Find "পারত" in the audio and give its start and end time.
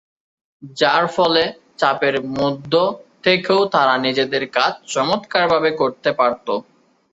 6.19-6.47